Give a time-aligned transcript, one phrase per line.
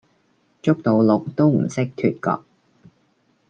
[0.63, 2.43] 捉到鹿都唔識脫角